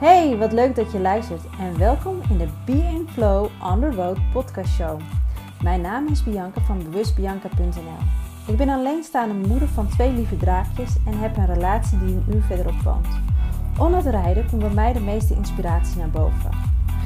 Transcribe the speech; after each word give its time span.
Hey, 0.00 0.36
wat 0.36 0.52
leuk 0.52 0.74
dat 0.74 0.92
je 0.92 1.00
luistert 1.00 1.40
en 1.58 1.78
welkom 1.78 2.20
in 2.30 2.38
de 2.38 2.48
Be 2.64 2.72
in 2.72 3.08
Flow 3.12 3.48
on 3.62 3.80
the 3.80 3.90
Road 3.90 4.18
podcast 4.32 4.74
show. 4.74 5.00
Mijn 5.62 5.80
naam 5.80 6.06
is 6.06 6.24
Bianca 6.24 6.60
van 6.60 6.82
bewustbianca.nl. 6.82 7.98
Ik 8.46 8.56
ben 8.56 8.68
alleenstaande 8.68 9.48
moeder 9.48 9.68
van 9.68 9.88
twee 9.88 10.12
lieve 10.12 10.36
draakjes 10.36 10.96
en 11.06 11.18
heb 11.18 11.36
een 11.36 11.46
relatie 11.46 11.98
die 11.98 12.14
een 12.14 12.24
uur 12.34 12.42
verderop 12.42 12.80
woont. 12.84 13.06
Onder 13.78 14.04
het 14.04 14.14
rijden 14.14 14.46
komt 14.50 14.62
bij 14.62 14.74
mij 14.74 14.92
de 14.92 15.00
meeste 15.00 15.34
inspiratie 15.34 15.98
naar 15.98 16.10
boven. 16.10 16.50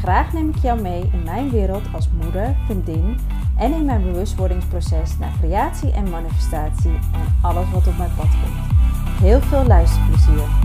Graag 0.02 0.32
neem 0.32 0.48
ik 0.48 0.58
jou 0.58 0.80
mee 0.80 1.10
in 1.12 1.22
mijn 1.24 1.50
wereld 1.50 1.84
als 1.94 2.08
moeder, 2.22 2.56
vriendin 2.64 3.16
en 3.58 3.72
in 3.72 3.84
mijn 3.84 4.02
bewustwordingsproces 4.02 5.18
naar 5.18 5.32
creatie 5.40 5.92
en 5.92 6.10
manifestatie 6.10 6.94
en 6.94 7.36
alles 7.42 7.70
wat 7.70 7.86
op 7.86 7.96
mijn 7.98 8.14
pad 8.16 8.28
komt. 8.28 9.20
Heel 9.20 9.40
veel 9.40 9.64
luisterplezier! 9.66 10.63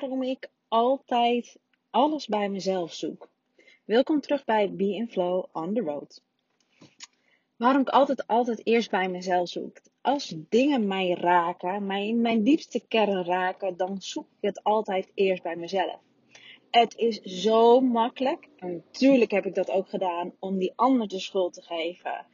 Waarom 0.00 0.22
ik 0.22 0.50
altijd 0.68 1.58
alles 1.90 2.26
bij 2.26 2.48
mezelf 2.48 2.92
zoek. 2.92 3.28
Welkom 3.84 4.20
terug 4.20 4.44
bij 4.44 4.74
Be 4.74 4.94
in 4.94 5.08
Flow 5.08 5.44
on 5.52 5.74
the 5.74 5.80
Road. 5.80 6.22
Waarom 7.56 7.80
ik 7.80 7.88
altijd, 7.88 8.26
altijd 8.26 8.66
eerst 8.66 8.90
bij 8.90 9.08
mezelf 9.08 9.48
zoek. 9.48 9.80
Als 10.00 10.34
dingen 10.48 10.86
mij 10.86 11.14
raken, 11.14 11.86
mij 11.86 12.08
in 12.08 12.20
mijn 12.20 12.42
diepste 12.42 12.86
kern 12.88 13.24
raken, 13.24 13.76
dan 13.76 14.00
zoek 14.00 14.26
ik 14.26 14.48
het 14.48 14.62
altijd 14.62 15.10
eerst 15.14 15.42
bij 15.42 15.56
mezelf. 15.56 16.00
Het 16.70 16.96
is 16.96 17.20
zo 17.20 17.80
makkelijk, 17.80 18.48
en 18.56 18.72
natuurlijk 18.72 19.30
heb 19.30 19.46
ik 19.46 19.54
dat 19.54 19.70
ook 19.70 19.88
gedaan, 19.88 20.32
om 20.38 20.58
die 20.58 20.72
ander 20.76 21.08
de 21.08 21.20
schuld 21.20 21.52
te 21.52 21.62
geven. 21.62 22.26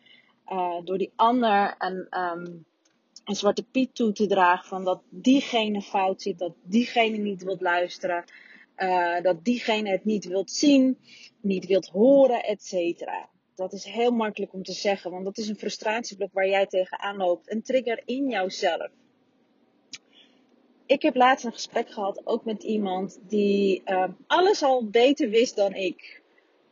Uh, 0.48 0.84
door 0.84 0.98
die 0.98 1.12
ander 1.16 1.74
een, 1.78 2.20
um, 2.20 2.66
een 3.26 3.36
zwarte 3.36 3.62
piet 3.62 3.94
toe 3.94 4.12
te 4.12 4.26
dragen 4.26 4.68
van 4.68 4.84
dat 4.84 5.02
diegene 5.08 5.82
fout 5.82 6.22
zit, 6.22 6.38
dat 6.38 6.54
diegene 6.62 7.16
niet 7.16 7.42
wilt 7.42 7.60
luisteren, 7.60 8.24
uh, 8.76 9.20
dat 9.20 9.44
diegene 9.44 9.90
het 9.90 10.04
niet 10.04 10.24
wilt 10.24 10.50
zien, 10.50 10.98
niet 11.40 11.66
wilt 11.66 11.88
horen, 11.88 12.44
etc. 12.44 12.72
Dat 13.54 13.72
is 13.72 13.84
heel 13.84 14.10
makkelijk 14.10 14.52
om 14.52 14.62
te 14.62 14.72
zeggen, 14.72 15.10
want 15.10 15.24
dat 15.24 15.38
is 15.38 15.48
een 15.48 15.56
frustratieblok 15.56 16.32
waar 16.32 16.48
jij 16.48 16.66
tegenaan 16.66 17.16
loopt, 17.16 17.50
een 17.50 17.62
trigger 17.62 18.02
in 18.04 18.28
jouzelf. 18.28 18.90
Ik 20.86 21.02
heb 21.02 21.14
laatst 21.16 21.44
een 21.44 21.52
gesprek 21.52 21.90
gehad, 21.90 22.20
ook 22.24 22.44
met 22.44 22.62
iemand 22.62 23.18
die 23.28 23.82
uh, 23.84 24.04
alles 24.26 24.62
al 24.62 24.88
beter 24.88 25.28
wist 25.28 25.56
dan 25.56 25.74
ik. 25.74 26.22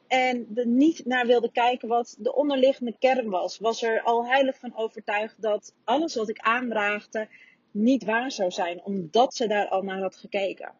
En 0.06 0.48
er 0.54 0.66
niet 0.66 1.04
naar 1.04 1.26
wilde 1.26 1.52
kijken 1.52 1.88
wat 1.88 2.16
de 2.18 2.34
onderliggende 2.34 2.96
kern 2.98 3.28
was. 3.28 3.58
Was 3.58 3.82
er 3.82 4.02
al 4.02 4.26
heilig 4.26 4.58
van 4.58 4.76
overtuigd 4.76 5.42
dat 5.42 5.74
alles 5.84 6.14
wat 6.14 6.28
ik 6.28 6.38
aandraagde 6.38 7.28
niet 7.70 8.04
waar 8.04 8.30
zou 8.30 8.50
zijn. 8.50 8.84
Omdat 8.84 9.34
ze 9.34 9.46
daar 9.46 9.68
al 9.68 9.82
naar 9.82 10.00
had 10.00 10.16
gekeken. 10.16 10.74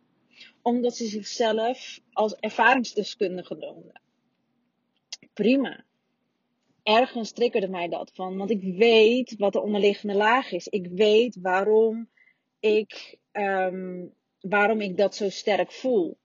Omdat 0.62 0.96
ze 0.96 1.06
zichzelf 1.06 2.00
als 2.12 2.34
ervaringsdeskundige 2.34 3.54
noemde. 3.54 4.00
Prima. 5.32 5.84
Ergens 6.82 7.32
triggerde 7.32 7.68
mij 7.68 7.88
dat 7.88 8.10
van. 8.14 8.36
Want 8.36 8.50
ik 8.50 8.62
weet 8.62 9.34
wat 9.38 9.52
de 9.52 9.62
onderliggende 9.62 10.14
laag 10.14 10.52
is. 10.52 10.68
Ik 10.68 10.86
weet 10.86 11.38
waarom 11.40 12.08
ik, 12.60 13.18
um, 13.32 14.14
waarom 14.40 14.80
ik 14.80 14.96
dat 14.96 15.14
zo 15.14 15.28
sterk 15.28 15.72
voel. 15.72 16.16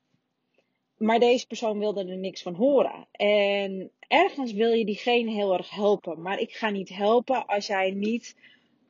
Maar 1.00 1.19
deze 1.19 1.47
persoon 1.47 1.80
wilde 1.80 2.05
er 2.05 2.17
niks 2.17 2.42
van 2.42 2.53
horen. 2.53 3.08
En 3.11 3.92
ergens 4.00 4.53
wil 4.53 4.72
je 4.72 4.86
diegene 4.86 5.31
heel 5.31 5.53
erg 5.53 5.69
helpen. 5.69 6.22
Maar 6.22 6.39
ik 6.39 6.52
ga 6.52 6.69
niet 6.69 6.90
helpen 6.90 7.46
als 7.46 7.68
jij 7.68 7.91
niet. 7.91 8.35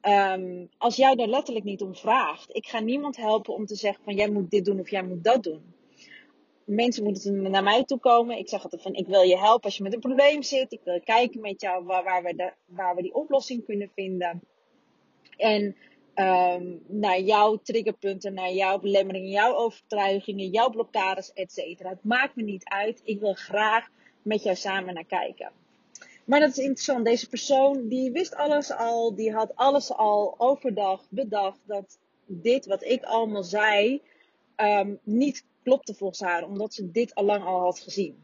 Um, 0.01 0.69
als 0.78 0.95
jij 0.95 1.16
daar 1.16 1.28
letterlijk 1.28 1.66
niet 1.66 1.81
om 1.81 1.95
vraagt. 1.95 2.56
Ik 2.56 2.67
ga 2.67 2.79
niemand 2.79 3.17
helpen 3.17 3.53
om 3.53 3.66
te 3.66 3.75
zeggen 3.75 4.03
van 4.03 4.16
jij 4.16 4.29
moet 4.29 4.51
dit 4.51 4.66
doen 4.66 4.79
of 4.79 4.89
jij 4.89 5.03
moet 5.03 5.23
dat 5.23 5.44
doen. 5.44 5.73
Mensen 6.63 7.03
moeten 7.03 7.51
naar 7.51 7.63
mij 7.63 7.83
toe 7.83 8.00
komen. 8.00 8.38
Ik 8.38 8.50
zeg 8.50 8.63
altijd 8.63 8.81
van 8.81 8.94
ik 8.94 9.07
wil 9.07 9.22
je 9.22 9.38
helpen 9.38 9.63
als 9.63 9.78
je 9.78 9.83
met 9.83 9.94
een 9.94 10.00
probleem 10.00 10.44
zit. 10.44 10.72
Ik 10.72 10.81
wil 10.83 11.00
kijken 11.00 11.41
met 11.41 11.62
jou 11.62 11.85
waar, 11.85 12.03
waar 12.03 12.23
we, 12.23 12.35
de, 12.35 12.53
waar 12.66 12.95
we 12.95 13.01
die 13.01 13.13
oplossing 13.13 13.66
kunnen 13.66 13.91
vinden. 13.95 14.41
En 15.38 15.75
um, 16.19 16.81
naar 16.88 17.19
jouw 17.19 17.57
triggerpunten, 17.57 18.34
naar 18.34 18.52
jouw 18.52 18.80
belemmeringen, 18.80 19.30
jouw 19.30 19.56
overtuigingen, 19.56 20.50
jouw 20.50 20.69
blokkades, 20.69 21.34
etc. 21.34 21.56
Het 21.78 22.03
maakt 22.03 22.35
me 22.35 22.44
niet 22.44 22.63
uit. 22.63 23.02
Ik 23.03 23.19
wil 23.19 23.34
graag 23.34 23.88
met 24.22 24.44
jou 24.44 24.56
samen 24.56 24.94
naar 24.94 25.06
kijken. 25.06 25.52
Maar 26.25 26.40
dat 26.40 26.50
is 26.50 26.57
interessant. 26.57 27.06
Deze 27.06 27.30
persoon 27.30 27.88
die 27.88 28.12
wist 28.12 28.35
alles 28.35 28.72
al, 28.72 29.16
die 29.16 29.34
had 29.34 29.56
alles 29.56 29.91
al 29.91 30.35
overdag 30.38 31.06
bedacht 31.09 31.59
dat 31.66 32.00
dit 32.25 32.66
wat 32.66 32.84
ik 32.84 33.03
allemaal 33.03 33.44
zei 33.44 34.01
um, 34.57 35.00
niet 35.03 35.46
klopte 35.63 35.94
volgens 35.94 36.19
haar, 36.19 36.46
omdat 36.46 36.74
ze 36.74 36.91
dit 36.91 37.16
al 37.16 37.24
lang 37.24 37.46
al 37.46 37.59
had 37.59 37.80
gezien. 37.80 38.24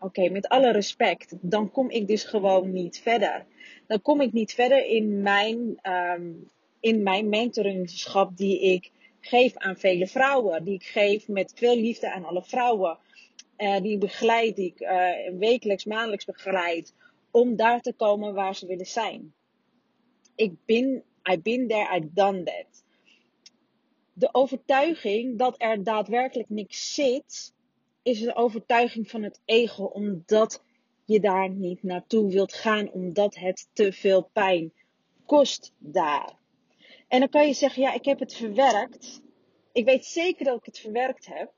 Oké, 0.00 0.28
met 0.28 0.48
alle 0.48 0.70
respect, 0.72 1.34
dan 1.40 1.70
kom 1.70 1.90
ik 1.90 2.06
dus 2.06 2.24
gewoon 2.24 2.72
niet 2.72 2.98
verder. 2.98 3.46
Dan 3.86 4.02
kom 4.02 4.20
ik 4.20 4.32
niet 4.32 4.52
verder 4.52 4.86
in 4.86 5.22
mijn 5.22 5.78
um, 5.82 6.50
in 6.80 7.02
mijn 7.02 7.28
mentoringschap 7.28 8.36
die 8.36 8.60
ik 8.60 8.90
geef 9.20 9.56
aan 9.56 9.76
vele 9.76 10.06
vrouwen. 10.06 10.64
Die 10.64 10.74
ik 10.74 10.84
geef 10.84 11.28
met 11.28 11.52
veel 11.54 11.76
liefde 11.76 12.12
aan 12.12 12.24
alle 12.24 12.42
vrouwen. 12.42 12.98
Uh, 13.58 13.80
die 13.80 13.98
begeleid, 13.98 14.56
die 14.56 14.66
ik 14.66 14.80
uh, 14.80 15.38
wekelijks, 15.38 15.84
maandelijks 15.84 16.24
begeleid. 16.24 16.94
Om 17.30 17.56
daar 17.56 17.80
te 17.80 17.92
komen 17.92 18.34
waar 18.34 18.54
ze 18.54 18.66
willen 18.66 18.86
zijn. 18.86 19.32
Ik 20.34 20.52
ben, 20.64 21.02
I 21.32 21.40
been 21.42 21.68
there, 21.68 21.96
I 21.96 22.08
done 22.12 22.42
that. 22.42 22.84
De 24.12 24.28
overtuiging 24.32 25.38
dat 25.38 25.54
er 25.58 25.82
daadwerkelijk 25.82 26.48
niks 26.48 26.94
zit, 26.94 27.54
is 28.02 28.20
een 28.20 28.34
overtuiging 28.34 29.10
van 29.10 29.22
het 29.22 29.40
ego, 29.44 29.84
omdat 29.84 30.62
je 31.04 31.20
daar 31.20 31.50
niet 31.50 31.82
naartoe 31.82 32.30
wilt 32.30 32.52
gaan, 32.52 32.90
omdat 32.90 33.34
het 33.34 33.68
te 33.72 33.92
veel 33.92 34.30
pijn 34.32 34.72
kost 35.26 35.72
daar. 35.78 36.37
En 37.08 37.20
dan 37.20 37.28
kan 37.28 37.46
je 37.46 37.54
zeggen, 37.54 37.82
ja, 37.82 37.92
ik 37.92 38.04
heb 38.04 38.18
het 38.18 38.34
verwerkt. 38.34 39.20
Ik 39.72 39.84
weet 39.84 40.04
zeker 40.04 40.44
dat 40.44 40.58
ik 40.58 40.64
het 40.64 40.78
verwerkt 40.78 41.26
heb. 41.26 41.52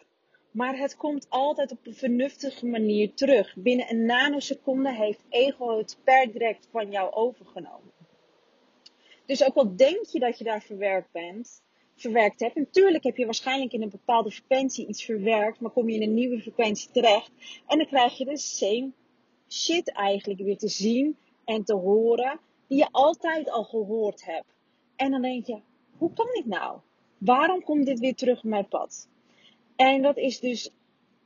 Maar 0.51 0.79
het 0.79 0.97
komt 0.97 1.27
altijd 1.29 1.73
op 1.73 1.87
een 1.87 1.95
vernuftige 1.95 2.67
manier 2.67 3.15
terug. 3.15 3.55
Binnen 3.57 3.91
een 3.91 4.05
nanoseconde 4.05 4.95
heeft 4.95 5.21
ego 5.29 5.79
het 5.79 5.99
per 6.05 6.33
direct 6.33 6.69
van 6.71 6.91
jou 6.91 7.13
overgenomen. 7.13 7.93
Dus 9.27 9.45
ook 9.45 9.55
al 9.55 9.77
denk 9.77 10.07
je 10.07 10.19
dat 10.19 10.39
je 10.39 10.45
daar 10.45 10.63
verwerkt 10.63 11.13
bent, 11.13 11.63
verwerkt 11.97 12.41
hebt. 12.41 12.55
Natuurlijk 12.55 13.05
heb 13.05 13.17
je 13.17 13.25
waarschijnlijk 13.25 13.73
in 13.73 13.83
een 13.83 13.91
bepaalde 13.91 14.31
frequentie 14.31 14.87
iets 14.87 15.05
verwerkt, 15.05 15.61
maar 15.61 15.71
kom 15.71 15.89
je 15.89 15.95
in 15.95 16.03
een 16.03 16.15
nieuwe 16.15 16.41
frequentie 16.41 16.91
terecht. 16.91 17.31
En 17.67 17.79
dan 17.79 17.87
krijg 17.87 18.19
je 18.19 18.25
de 18.25 18.37
same 18.37 18.93
shit 19.49 19.93
eigenlijk 19.93 20.41
weer 20.41 20.59
te 20.59 20.69
zien 20.69 21.19
en 21.45 21.65
te 21.65 21.75
horen, 21.75 22.41
die 22.69 22.79
je 22.79 22.89
altijd 22.91 23.51
al 23.51 23.65
gehoord 23.65 24.25
hebt. 24.25 24.60
En 25.01 25.11
dan 25.11 25.23
denk 25.23 25.47
je, 25.47 25.59
hoe 25.97 26.13
kan 26.13 26.27
dit 26.35 26.47
nou? 26.47 26.79
Waarom 27.19 27.63
komt 27.63 27.87
dit 27.87 27.99
weer 27.99 28.15
terug 28.15 28.39
op 28.39 28.45
mijn 28.45 28.69
pad? 28.69 29.09
En 29.77 30.03
dat 30.03 30.17
is 30.17 30.41
dus 30.41 30.71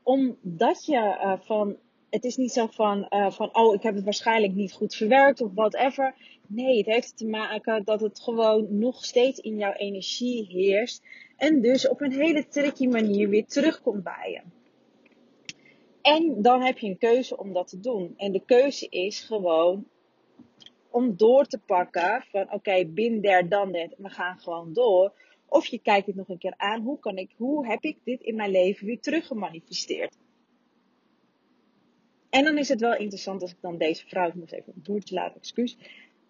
omdat 0.02 0.84
je 0.84 0.96
uh, 0.96 1.32
van, 1.40 1.76
het 2.10 2.24
is 2.24 2.36
niet 2.36 2.52
zo 2.52 2.66
van, 2.66 3.06
uh, 3.10 3.30
van, 3.30 3.56
oh, 3.56 3.74
ik 3.74 3.82
heb 3.82 3.94
het 3.94 4.04
waarschijnlijk 4.04 4.54
niet 4.54 4.72
goed 4.72 4.94
verwerkt 4.94 5.40
of 5.40 5.50
whatever. 5.54 6.14
Nee, 6.46 6.76
het 6.76 6.86
heeft 6.86 7.16
te 7.16 7.26
maken 7.26 7.84
dat 7.84 8.00
het 8.00 8.20
gewoon 8.20 8.78
nog 8.78 9.04
steeds 9.04 9.38
in 9.38 9.56
jouw 9.56 9.72
energie 9.72 10.46
heerst. 10.46 11.02
En 11.36 11.60
dus 11.60 11.88
op 11.88 12.00
een 12.00 12.12
hele 12.12 12.48
tricky 12.48 12.86
manier 12.86 13.28
weer 13.28 13.46
terugkomt 13.46 14.02
bij 14.02 14.30
je. 14.30 14.40
En 16.02 16.42
dan 16.42 16.62
heb 16.62 16.78
je 16.78 16.88
een 16.88 16.98
keuze 16.98 17.36
om 17.36 17.52
dat 17.52 17.68
te 17.68 17.80
doen. 17.80 18.14
En 18.16 18.32
de 18.32 18.42
keuze 18.46 18.88
is 18.88 19.20
gewoon 19.20 19.86
om 20.94 21.16
door 21.16 21.46
te 21.46 21.58
pakken 21.58 22.24
van 22.30 22.52
oké, 22.52 22.84
bin 22.84 23.22
there, 23.22 23.48
dan 23.48 23.72
dit, 23.72 23.94
we 23.96 24.08
gaan 24.08 24.38
gewoon 24.38 24.72
door. 24.72 25.12
Of 25.46 25.66
je 25.66 25.78
kijkt 25.78 26.06
het 26.06 26.16
nog 26.16 26.28
een 26.28 26.38
keer 26.38 26.54
aan, 26.56 26.82
hoe, 26.82 26.98
kan 26.98 27.16
ik, 27.16 27.30
hoe 27.36 27.66
heb 27.66 27.82
ik 27.82 27.98
dit 28.04 28.20
in 28.20 28.34
mijn 28.34 28.50
leven 28.50 28.86
weer 28.86 29.00
teruggemanifesteerd? 29.00 30.16
En 32.30 32.44
dan 32.44 32.58
is 32.58 32.68
het 32.68 32.80
wel 32.80 32.96
interessant 32.96 33.42
als 33.42 33.50
ik 33.50 33.56
dan 33.60 33.78
deze 33.78 34.06
vrouw, 34.06 34.28
ik 34.28 34.52
even 34.52 34.72
een 34.74 34.82
boertje 34.82 35.14
laten, 35.14 35.36
excuus. 35.36 35.76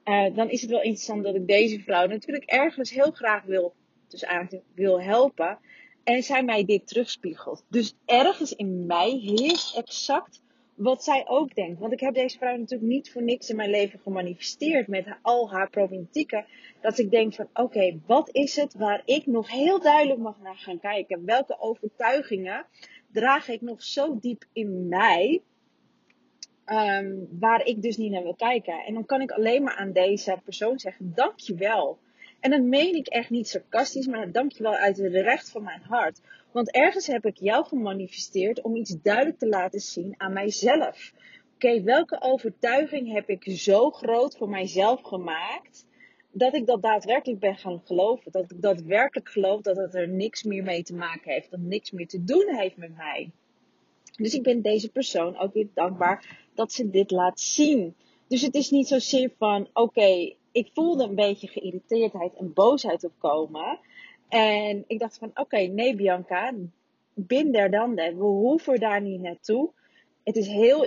Uh, 0.04 0.34
dan 0.34 0.50
is 0.50 0.60
het 0.60 0.70
wel 0.70 0.82
interessant 0.82 1.24
dat 1.24 1.34
ik 1.34 1.46
deze 1.46 1.80
vrouw 1.80 2.06
natuurlijk 2.06 2.44
ergens 2.44 2.90
heel 2.90 3.10
graag 3.10 3.42
wil, 3.42 3.74
dus 4.08 4.22
eigenlijk 4.22 4.64
wil 4.74 5.00
helpen. 5.00 5.58
En 6.04 6.22
zij 6.22 6.44
mij 6.44 6.64
dit 6.64 6.86
terugspiegelt. 6.86 7.64
Dus 7.68 7.94
ergens 8.04 8.52
in 8.52 8.86
mij 8.86 9.10
heerst 9.10 9.76
exact 9.76 10.42
wat 10.74 11.04
zij 11.04 11.24
ook 11.26 11.54
denkt. 11.54 11.80
Want 11.80 11.92
ik 11.92 12.00
heb 12.00 12.14
deze 12.14 12.38
vrouw 12.38 12.56
natuurlijk 12.56 12.90
niet 12.90 13.12
voor 13.12 13.22
niks 13.22 13.50
in 13.50 13.56
mijn 13.56 13.70
leven 13.70 13.98
gemanifesteerd 13.98 14.88
met 14.88 15.06
al 15.22 15.50
haar 15.50 15.70
problematieken. 15.70 16.46
Dat 16.80 16.98
ik 16.98 17.10
denk 17.10 17.34
van 17.34 17.48
oké, 17.54 18.00
wat 18.06 18.28
is 18.32 18.56
het 18.56 18.74
waar 18.74 19.02
ik 19.04 19.26
nog 19.26 19.50
heel 19.50 19.80
duidelijk 19.80 20.20
mag 20.20 20.40
naar 20.40 20.56
gaan 20.56 20.80
kijken? 20.80 21.24
Welke 21.24 21.60
overtuigingen 21.60 22.66
draag 23.12 23.48
ik 23.48 23.60
nog 23.60 23.82
zo 23.82 24.18
diep 24.18 24.44
in 24.52 24.88
mij? 24.88 25.42
ehm, 26.64 27.14
waar 27.38 27.66
ik 27.66 27.82
dus 27.82 27.96
niet 27.96 28.10
naar 28.10 28.22
wil 28.22 28.34
kijken. 28.34 28.84
En 28.84 28.94
dan 28.94 29.06
kan 29.06 29.20
ik 29.20 29.30
alleen 29.30 29.62
maar 29.62 29.76
aan 29.76 29.92
deze 29.92 30.40
persoon 30.44 30.78
zeggen: 30.78 31.12
Dankjewel. 31.14 31.98
En 32.40 32.50
dat 32.50 32.62
meen 32.62 32.94
ik 32.94 33.06
echt 33.06 33.30
niet 33.30 33.48
sarcastisch, 33.48 34.06
maar 34.06 34.32
dankjewel 34.32 34.74
uit 34.74 34.96
de 34.96 35.22
recht 35.22 35.50
van 35.50 35.62
mijn 35.62 35.80
hart. 35.82 36.20
Want 36.54 36.70
ergens 36.70 37.06
heb 37.06 37.26
ik 37.26 37.38
jou 37.38 37.64
gemanifesteerd 37.64 38.60
om 38.60 38.76
iets 38.76 38.96
duidelijk 39.02 39.38
te 39.38 39.48
laten 39.48 39.80
zien 39.80 40.14
aan 40.16 40.32
mijzelf. 40.32 41.12
Oké, 41.54 41.82
welke 41.82 42.20
overtuiging 42.20 43.12
heb 43.12 43.28
ik 43.28 43.44
zo 43.58 43.90
groot 43.90 44.36
voor 44.36 44.48
mijzelf 44.48 45.02
gemaakt? 45.02 45.86
Dat 46.30 46.54
ik 46.54 46.66
dat 46.66 46.82
daadwerkelijk 46.82 47.40
ben 47.40 47.56
gaan 47.56 47.82
geloven. 47.84 48.32
Dat 48.32 48.50
ik 48.50 48.62
daadwerkelijk 48.62 49.28
geloof 49.28 49.60
dat 49.60 49.76
het 49.76 49.94
er 49.94 50.08
niks 50.08 50.42
meer 50.42 50.62
mee 50.62 50.82
te 50.82 50.94
maken 50.94 51.32
heeft. 51.32 51.50
Dat 51.50 51.60
niks 51.60 51.90
meer 51.90 52.08
te 52.08 52.24
doen 52.24 52.54
heeft 52.56 52.76
met 52.76 52.96
mij. 52.96 53.30
Dus 54.16 54.34
ik 54.34 54.42
ben 54.42 54.62
deze 54.62 54.90
persoon 54.90 55.38
ook 55.38 55.52
weer 55.52 55.68
dankbaar 55.74 56.46
dat 56.54 56.72
ze 56.72 56.90
dit 56.90 57.10
laat 57.10 57.40
zien. 57.40 57.94
Dus 58.28 58.42
het 58.42 58.54
is 58.54 58.70
niet 58.70 58.88
zozeer 58.88 59.30
van: 59.38 59.68
oké, 59.72 60.34
ik 60.52 60.70
voelde 60.72 61.04
een 61.04 61.14
beetje 61.14 61.48
geïrriteerdheid 61.48 62.34
en 62.34 62.52
boosheid 62.52 63.04
opkomen. 63.04 63.78
En 64.28 64.84
ik 64.86 64.98
dacht 64.98 65.18
van, 65.18 65.30
oké, 65.34 65.58
nee 65.58 65.96
Bianca, 65.96 66.54
bin 67.14 67.52
daar 67.52 67.70
dan. 67.70 67.94
We 67.94 68.24
hoeven 68.24 68.80
daar 68.80 69.00
niet 69.00 69.20
naartoe. 69.20 69.72
Het 70.24 70.36
is 70.36 70.46
heel 70.46 70.84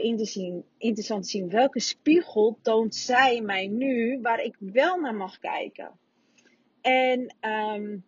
interessant 0.77 1.23
te 1.23 1.29
zien 1.29 1.49
welke 1.49 1.79
spiegel 1.79 2.59
toont 2.61 2.95
zij 2.95 3.41
mij 3.41 3.67
nu 3.67 4.19
waar 4.21 4.43
ik 4.43 4.55
wel 4.59 4.99
naar 4.99 5.15
mag 5.15 5.39
kijken. 5.39 5.91
En 6.81 7.35
um, 7.41 8.05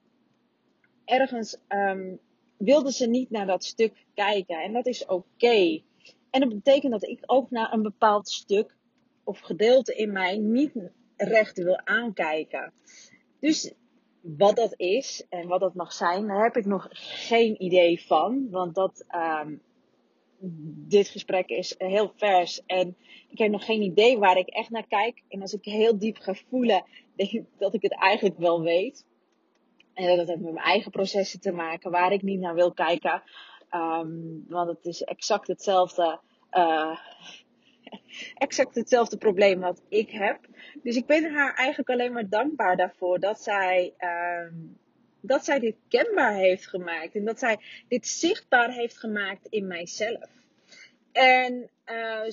ergens 1.05 1.57
um, 1.67 2.19
wilde 2.57 2.91
ze 2.91 3.07
niet 3.07 3.29
naar 3.29 3.45
dat 3.45 3.63
stuk 3.63 4.05
kijken. 4.13 4.61
En 4.61 4.73
dat 4.73 4.85
is 4.85 5.05
oké. 5.05 5.81
En 6.29 6.39
dat 6.39 6.49
betekent 6.49 6.91
dat 6.91 7.03
ik 7.03 7.19
ook 7.25 7.51
naar 7.51 7.73
een 7.73 7.81
bepaald 7.81 8.29
stuk 8.29 8.75
of 9.23 9.39
gedeelte 9.39 9.95
in 9.95 10.11
mij 10.11 10.37
niet 10.37 10.71
recht 11.15 11.57
wil 11.57 11.79
aankijken. 11.83 12.73
Dus 13.39 13.73
wat 14.21 14.55
dat 14.55 14.73
is 14.77 15.25
en 15.29 15.47
wat 15.47 15.59
dat 15.59 15.73
mag 15.73 15.93
zijn, 15.93 16.27
daar 16.27 16.43
heb 16.43 16.57
ik 16.57 16.65
nog 16.65 16.87
geen 16.91 17.63
idee 17.63 18.05
van. 18.05 18.47
Want 18.49 18.75
dat, 18.75 19.05
um, 19.15 19.61
dit 20.87 21.07
gesprek 21.07 21.49
is 21.49 21.75
heel 21.77 22.13
vers 22.15 22.65
en 22.65 22.97
ik 23.29 23.37
heb 23.37 23.51
nog 23.51 23.65
geen 23.65 23.81
idee 23.81 24.17
waar 24.17 24.37
ik 24.37 24.47
echt 24.47 24.69
naar 24.69 24.87
kijk. 24.87 25.23
En 25.27 25.41
als 25.41 25.53
ik 25.53 25.65
heel 25.65 25.97
diep 25.97 26.17
ga 26.17 26.33
voelen, 26.33 26.83
denk 27.15 27.31
ik 27.31 27.45
dat 27.57 27.73
ik 27.73 27.81
het 27.81 27.95
eigenlijk 27.95 28.37
wel 28.37 28.61
weet. 28.61 29.05
En 29.93 30.17
dat 30.17 30.27
heeft 30.27 30.41
met 30.41 30.53
mijn 30.53 30.65
eigen 30.65 30.91
processen 30.91 31.39
te 31.39 31.51
maken 31.51 31.91
waar 31.91 32.11
ik 32.11 32.21
niet 32.21 32.39
naar 32.39 32.55
wil 32.55 32.73
kijken. 32.73 33.23
Um, 33.71 34.45
want 34.47 34.69
het 34.69 34.85
is 34.85 35.01
exact 35.01 35.47
hetzelfde. 35.47 36.19
Uh, 36.51 36.99
exact 38.35 38.75
hetzelfde 38.75 39.17
probleem 39.17 39.59
wat 39.59 39.81
ik 39.89 40.09
heb. 40.09 40.39
Dus 40.83 40.95
ik 40.95 41.05
ben 41.05 41.33
haar 41.33 41.55
eigenlijk 41.55 41.89
alleen 41.89 42.13
maar 42.13 42.29
dankbaar 42.29 42.77
daarvoor 42.77 43.19
dat 43.19 43.41
zij, 43.41 43.93
um, 43.99 44.77
dat 45.21 45.45
zij 45.45 45.59
dit 45.59 45.75
kenbaar 45.87 46.33
heeft 46.33 46.67
gemaakt. 46.67 47.15
En 47.15 47.25
dat 47.25 47.39
zij 47.39 47.57
dit 47.87 48.07
zichtbaar 48.07 48.71
heeft 48.71 48.97
gemaakt 48.97 49.47
in 49.49 49.67
mijzelf. 49.67 50.29
En 51.11 51.69
uh, 51.85 52.31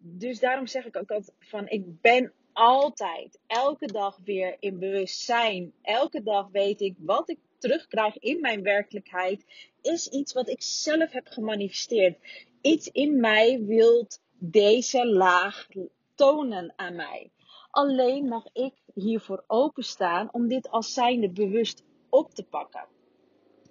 dus 0.00 0.40
daarom 0.40 0.66
zeg 0.66 0.84
ik 0.84 0.96
ook 0.96 1.10
altijd 1.10 1.36
van 1.38 1.68
ik 1.68 2.00
ben 2.00 2.32
altijd, 2.52 3.38
elke 3.46 3.86
dag 3.86 4.18
weer 4.24 4.56
in 4.58 4.78
bewustzijn. 4.78 5.72
Elke 5.82 6.22
dag 6.22 6.48
weet 6.52 6.80
ik 6.80 6.94
wat 6.98 7.30
ik 7.30 7.38
terugkrijg 7.58 8.18
in 8.18 8.40
mijn 8.40 8.62
werkelijkheid. 8.62 9.44
Is 9.82 10.08
iets 10.08 10.32
wat 10.32 10.48
ik 10.48 10.62
zelf 10.62 11.12
heb 11.12 11.26
gemanifesteerd. 11.26 12.18
Iets 12.60 12.88
in 12.88 13.20
mij 13.20 13.60
wilt 13.64 14.20
deze 14.40 15.06
laag 15.06 15.68
tonen 16.14 16.72
aan 16.76 16.94
mij. 16.94 17.30
Alleen 17.70 18.28
mag 18.28 18.44
ik 18.52 18.74
hiervoor 18.94 19.44
openstaan 19.46 20.28
om 20.32 20.48
dit 20.48 20.70
als 20.70 20.92
zijnde 20.92 21.30
bewust 21.30 21.84
op 22.08 22.34
te 22.34 22.44
pakken. 22.44 22.86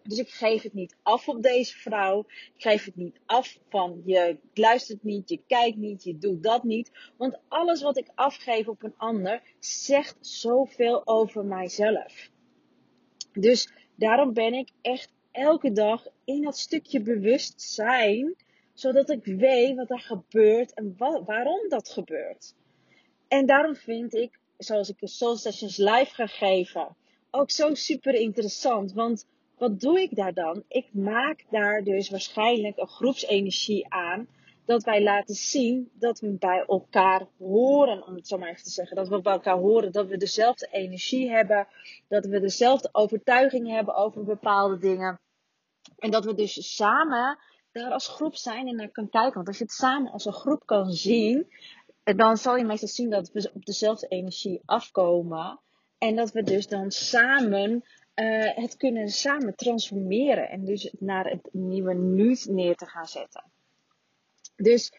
Dus 0.04 0.18
ik 0.18 0.30
geef 0.30 0.62
het 0.62 0.74
niet 0.74 0.95
af 1.04 1.27
op 1.27 1.42
deze 1.42 1.77
vrouw. 1.77 2.19
Ik 2.56 2.62
geef 2.62 2.86
het 2.86 2.95
niet 2.95 3.19
af 3.25 3.57
van 3.69 4.01
je 4.06 4.38
luistert 4.54 5.04
niet, 5.04 5.30
je 5.30 5.42
kijkt 5.48 5.77
niet, 5.77 6.04
je 6.04 6.18
doet 6.18 6.44
dat 6.44 6.63
niet. 6.63 6.92
Want 7.18 7.39
alles 7.48 7.81
wat 7.81 7.98
ik 7.98 8.12
afgeef 8.16 8.68
op 8.68 8.83
een 8.83 8.98
ander 8.98 9.42
zegt 9.60 10.18
zoveel 10.21 11.07
over 11.07 11.45
mijzelf. 11.45 12.30
Dus 13.33 13.74
daarom 13.95 14.33
ben 14.33 14.54
ik 14.54 14.69
echt 14.81 15.13
elke 15.31 15.71
dag 15.71 16.07
in 16.25 16.42
dat 16.42 16.57
stukje 16.57 17.01
bewustzijn 17.01 18.36
zodat 18.80 19.10
ik 19.10 19.26
weet 19.26 19.76
wat 19.76 19.90
er 19.90 20.00
gebeurt 20.00 20.74
en 20.74 20.96
waarom 21.26 21.70
dat 21.70 21.90
gebeurt. 21.90 22.56
En 23.28 23.46
daarom 23.46 23.76
vind 23.76 24.14
ik, 24.14 24.40
zoals 24.58 24.90
ik 24.90 25.00
de 25.00 25.08
Soul 25.08 25.36
Sessions 25.36 25.78
live 25.78 26.14
ga 26.14 26.28
geven, 26.28 26.96
ook 27.31 27.52
zo 27.52 27.74
super 27.74 28.14
interessant. 28.14 28.94
Want 28.94 29.28
wat 29.58 29.80
doe 29.80 30.02
ik 30.02 30.16
daar 30.16 30.34
dan? 30.34 30.64
Ik 30.68 30.94
maak 30.94 31.46
daar 31.50 31.84
dus 31.84 32.10
waarschijnlijk 32.10 32.78
een 32.78 32.88
groepsenergie 32.88 33.86
aan. 33.94 34.28
Dat 34.66 34.84
wij 34.84 35.04
laten 35.04 35.36
zien 35.36 35.90
dat 35.94 36.20
we 36.20 36.30
bij 36.30 36.64
elkaar 36.68 37.28
horen, 37.38 38.06
om 38.06 38.16
het 38.16 38.28
zo 38.28 38.38
maar 38.38 38.50
even 38.50 38.64
te 38.64 38.70
zeggen. 38.70 38.96
Dat 38.96 39.08
we 39.08 39.22
bij 39.22 39.34
elkaar 39.34 39.58
horen, 39.58 39.92
dat 39.92 40.08
we 40.08 40.18
dezelfde 40.18 40.68
energie 40.72 41.30
hebben. 41.30 41.68
Dat 42.08 42.26
we 42.26 42.40
dezelfde 42.40 42.90
overtuiging 42.92 43.68
hebben 43.68 43.96
over 43.96 44.24
bepaalde 44.24 44.78
dingen. 44.78 45.20
En 45.98 46.12
dat 46.12 46.26
we 46.26 46.34
dus 46.34 46.76
samen 46.76 47.38
als 47.86 48.08
groep 48.08 48.36
zijn 48.36 48.68
en 48.68 48.76
naar 48.76 48.90
kan 48.90 49.10
kijken. 49.10 49.34
Want 49.34 49.48
als 49.48 49.58
je 49.58 49.64
het 49.64 49.74
samen 49.74 50.12
als 50.12 50.26
een 50.26 50.34
groep 50.34 50.66
kan 50.66 50.92
zien, 50.92 51.48
eh, 52.04 52.18
dan 52.18 52.38
zal 52.38 52.58
je 52.58 52.66
meestal 52.66 52.88
zien 52.88 53.10
dat 53.10 53.31
we 53.31 53.52
op 53.54 53.66
dezelfde 53.66 54.08
energie 54.08 54.62
afkomen. 54.66 55.60
En 55.98 56.16
dat 56.16 56.31
we 56.31 56.44
dus 56.44 56.68
dan 56.68 56.92
samen 56.92 57.84
uh, 58.16 58.56
het 58.56 58.78
kunnen 58.78 59.10
samen 59.10 59.56
transformeren. 59.56 60.50
En 60.50 60.66
dus 60.66 60.94
naar 61.00 61.26
het 61.26 61.50
nieuwe 61.52 61.94
nu 61.94 62.38
neer 62.46 62.76
te 62.76 62.86
gaan 62.86 63.08
zetten. 63.08 63.44
Dus 64.56 64.94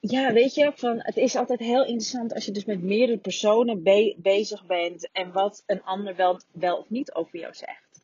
ja, 0.00 0.32
weet 0.32 0.54
je, 0.54 0.72
van, 0.74 0.98
het 0.98 1.16
is 1.16 1.36
altijd 1.36 1.60
heel 1.60 1.84
interessant 1.84 2.34
als 2.34 2.44
je 2.44 2.52
dus 2.52 2.64
met 2.64 2.82
meerdere 2.82 3.18
personen 3.18 3.82
bezig 4.16 4.66
bent. 4.66 5.08
En 5.12 5.32
wat 5.32 5.62
een 5.66 5.82
ander 5.82 6.16
wel, 6.16 6.40
wel 6.52 6.76
of 6.76 6.90
niet 6.90 7.12
over 7.12 7.38
jou 7.38 7.54
zegt. 7.54 8.00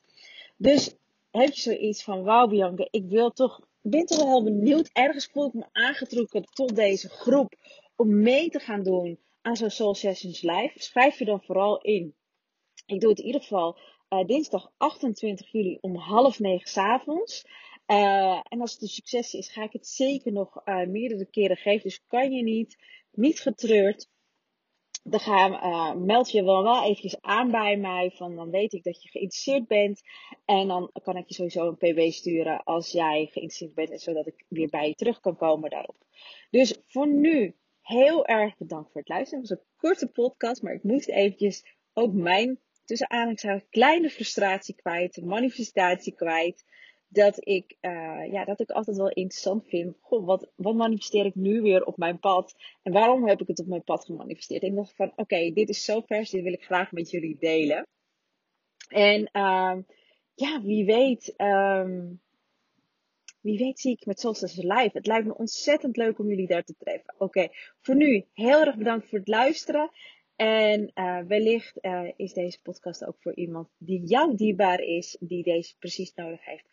Dus 0.56 0.96
heb 1.40 1.52
je 1.52 1.60
zoiets 1.60 2.02
van, 2.02 2.22
wauw 2.22 2.46
Bianca, 2.46 2.88
ik 2.90 3.04
wil 3.08 3.30
toch, 3.30 3.60
ben 3.80 4.06
toch 4.06 4.24
wel 4.24 4.44
benieuwd. 4.44 4.90
Ergens 4.92 5.26
voel 5.26 5.46
ik 5.46 5.52
me 5.52 5.64
aangetrokken 5.72 6.42
tot 6.42 6.76
deze 6.76 7.08
groep 7.08 7.54
om 7.96 8.20
mee 8.22 8.50
te 8.50 8.58
gaan 8.58 8.82
doen 8.82 9.18
aan 9.42 9.56
zo'n 9.56 9.70
Soul 9.70 9.94
Sessions 9.94 10.42
Live. 10.42 10.72
Schrijf 10.74 11.18
je 11.18 11.24
dan 11.24 11.42
vooral 11.42 11.80
in. 11.80 12.14
Ik 12.86 13.00
doe 13.00 13.10
het 13.10 13.18
in 13.18 13.26
ieder 13.26 13.40
geval 13.40 13.78
uh, 14.08 14.26
dinsdag 14.26 14.72
28 14.76 15.52
juli 15.52 15.78
om 15.80 15.96
half 15.96 16.38
negen 16.38 16.68
s 16.68 16.76
avonds. 16.76 17.44
Uh, 17.86 18.40
en 18.48 18.60
als 18.60 18.72
het 18.72 18.82
een 18.82 18.88
succes 18.88 19.34
is, 19.34 19.48
ga 19.48 19.62
ik 19.62 19.72
het 19.72 19.86
zeker 19.86 20.32
nog 20.32 20.60
uh, 20.64 20.86
meerdere 20.86 21.26
keren 21.26 21.56
geven. 21.56 21.82
Dus 21.82 22.04
kan 22.06 22.32
je 22.32 22.42
niet, 22.42 22.76
niet 23.10 23.40
getreurd 23.40 24.08
dan 25.06 25.20
ga, 25.20 25.48
uh, 25.48 25.94
meld 25.94 26.30
je 26.30 26.44
wel, 26.44 26.62
wel 26.62 26.82
eventjes 26.82 27.20
aan 27.20 27.50
bij 27.50 27.76
mij. 27.76 28.10
Van, 28.14 28.36
dan 28.36 28.50
weet 28.50 28.72
ik 28.72 28.82
dat 28.82 29.02
je 29.02 29.08
geïnteresseerd 29.08 29.66
bent. 29.66 30.02
En 30.44 30.68
dan 30.68 30.90
kan 31.02 31.16
ik 31.16 31.28
je 31.28 31.34
sowieso 31.34 31.68
een 31.68 31.76
pb 31.76 32.12
sturen 32.12 32.64
als 32.64 32.90
jij 32.90 33.28
geïnteresseerd 33.32 33.74
bent. 33.74 34.00
Zodat 34.00 34.26
ik 34.26 34.44
weer 34.48 34.68
bij 34.68 34.88
je 34.88 34.94
terug 34.94 35.20
kan 35.20 35.36
komen 35.36 35.70
daarop. 35.70 35.96
Dus 36.50 36.82
voor 36.86 37.08
nu 37.08 37.56
heel 37.80 38.26
erg 38.26 38.56
bedankt 38.56 38.92
voor 38.92 39.00
het 39.00 39.10
luisteren. 39.10 39.40
Het 39.40 39.48
was 39.48 39.58
een 39.58 39.64
korte 39.76 40.06
podcast. 40.06 40.62
Maar 40.62 40.74
ik 40.74 40.82
moest 40.82 41.08
eventjes 41.08 41.76
ook 41.92 42.12
mijn, 42.12 42.60
tussen 42.84 43.10
aanhalingstekens, 43.10 43.64
kleine 43.70 44.10
frustratie 44.10 44.74
kwijt. 44.74 45.22
Manifestatie 45.24 46.14
kwijt 46.14 46.64
dat 47.14 47.46
ik, 47.46 47.76
uh, 47.80 48.32
ja, 48.32 48.44
dat 48.44 48.60
ik 48.60 48.70
altijd 48.70 48.96
wel 48.96 49.08
interessant 49.08 49.66
vind. 49.66 49.96
Goh, 50.00 50.26
wat, 50.26 50.50
wat 50.54 50.74
manifesteer 50.74 51.24
ik 51.24 51.34
nu 51.34 51.62
weer 51.62 51.84
op 51.84 51.96
mijn 51.96 52.18
pad? 52.18 52.54
En 52.82 52.92
waarom 52.92 53.28
heb 53.28 53.40
ik 53.40 53.48
het 53.48 53.60
op 53.60 53.66
mijn 53.66 53.84
pad 53.84 54.04
gemanifesteerd? 54.04 54.62
Ik 54.62 54.74
dacht 54.74 54.94
van, 54.96 55.12
oké, 55.16 55.50
dit 55.52 55.68
is 55.68 55.84
zo 55.84 56.00
vers, 56.00 56.30
dit 56.30 56.42
wil 56.42 56.52
ik 56.52 56.64
graag 56.64 56.92
met 56.92 57.10
jullie 57.10 57.36
delen. 57.38 57.86
En 58.88 59.20
uh, 59.32 59.76
ja, 60.34 60.62
wie 60.62 60.84
weet, 60.84 61.34
um, 61.36 62.20
wie 63.40 63.58
weet 63.58 63.80
zie 63.80 63.92
ik 63.92 64.06
met 64.06 64.20
Solstice 64.20 64.66
Live. 64.66 64.90
Het 64.92 65.06
lijkt 65.06 65.26
me 65.26 65.36
ontzettend 65.36 65.96
leuk 65.96 66.18
om 66.18 66.28
jullie 66.28 66.46
daar 66.46 66.64
te 66.64 66.74
treffen. 66.78 67.14
Oké, 67.18 67.48
voor 67.80 67.96
nu 67.96 68.26
heel 68.32 68.60
erg 68.60 68.76
bedankt 68.76 69.08
voor 69.08 69.18
het 69.18 69.28
luisteren. 69.28 69.90
En 70.36 70.90
uh, 70.94 71.18
wellicht 71.18 71.78
uh, 71.80 72.08
is 72.16 72.32
deze 72.32 72.58
podcast 72.62 73.04
ook 73.04 73.16
voor 73.18 73.34
iemand 73.34 73.68
die 73.78 74.04
jou 74.04 74.36
dierbaar 74.36 74.80
is, 74.80 75.16
die 75.20 75.42
deze 75.42 75.74
precies 75.78 76.14
nodig 76.14 76.44
heeft. 76.44 76.66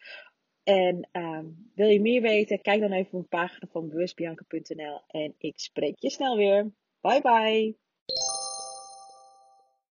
En 0.64 1.10
um, 1.12 1.72
wil 1.76 1.88
je 1.88 2.02
meer 2.02 2.22
weten? 2.22 2.62
Kijk 2.62 2.82
dan 2.82 2.92
even 2.92 3.18
op 3.18 3.22
de 3.22 3.28
pagina 3.28 3.68
van 3.72 3.90
bewustbianca.nl 3.90 5.02
en 5.08 5.36
ik 5.38 5.60
spreek 5.60 5.96
je 6.00 6.10
snel 6.10 6.38
weer. 6.38 6.72
Bye 7.02 7.22
bye! 7.22 7.76